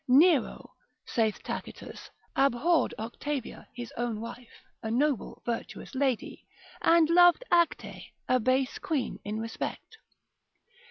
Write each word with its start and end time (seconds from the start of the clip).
Nero 0.07 0.73
(saith 1.05 1.43
Tacitus) 1.43 2.09
abhorred 2.35 2.95
Octavia 2.97 3.67
his 3.71 3.93
own 3.97 4.19
wife, 4.19 4.63
a 4.81 4.89
noble 4.89 5.43
virtuous 5.45 5.93
lady, 5.93 6.47
and 6.81 7.07
loved 7.07 7.43
Acte, 7.51 8.07
a 8.27 8.39
base 8.39 8.79
quean 8.79 9.19
in 9.23 9.39
respect. 9.39 9.97